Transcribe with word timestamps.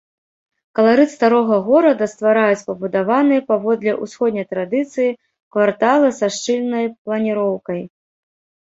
Каларыт 0.77 1.11
старога 1.15 1.59
горада 1.67 2.05
ствараюць 2.13 2.65
пабудаваныя 2.71 3.45
паводле 3.53 3.91
ўсходняй 4.03 4.49
традыцыі 4.55 5.15
кварталы 5.59 6.09
са 6.23 6.27
шчыльнай 6.39 6.85
планіроўкай. 7.05 7.81